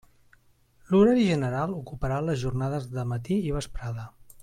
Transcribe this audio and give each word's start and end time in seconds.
L'horari 0.93 1.27
general 1.27 1.75
ocuparà 1.81 2.19
les 2.31 2.41
jornades 2.47 2.89
de 2.97 3.05
matí 3.15 3.39
i 3.51 3.55
vesprada. 3.61 4.09